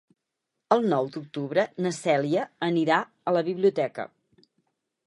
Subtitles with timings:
[0.75, 2.99] El nou d'octubre na Cèlia anirà
[3.33, 4.09] a la biblioteca.